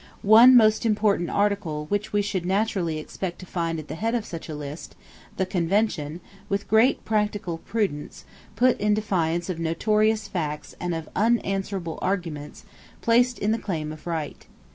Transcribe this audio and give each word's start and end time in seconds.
One 0.23 0.57
most 0.57 0.83
important 0.83 1.29
article 1.29 1.85
which 1.89 2.11
we 2.11 2.23
should 2.23 2.43
naturally 2.43 2.97
expect 2.97 3.37
to 3.37 3.45
find 3.45 3.77
at 3.77 3.87
the 3.87 3.93
head 3.93 4.15
of 4.15 4.25
such 4.25 4.49
a 4.49 4.55
list, 4.55 4.95
the 5.37 5.45
Convention, 5.45 6.21
with 6.49 6.67
great 6.67 7.05
practical 7.05 7.59
prudence, 7.59 8.25
but 8.55 8.81
in 8.81 8.95
defiance 8.95 9.47
of 9.47 9.59
notorious 9.59 10.27
facts 10.27 10.73
and 10.79 10.95
of 10.95 11.07
unanswerable 11.15 11.99
arguments, 12.01 12.65
placed 13.01 13.37
in 13.37 13.51
the 13.51 13.59
Claim 13.59 13.91
of 13.91 14.07
Right. 14.07 14.47